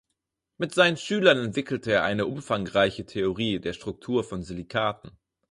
[0.57, 5.11] Mit seinen Schülern entwickelte er eine umfangreiche Theorie der Struktur von Silikaten.